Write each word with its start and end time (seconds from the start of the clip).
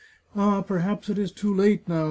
"Ah, 0.35 0.61
per 0.63 0.79
haps 0.79 1.09
it 1.11 1.19
is 1.19 1.31
too 1.31 1.53
late 1.53 1.87
now! 1.87 1.99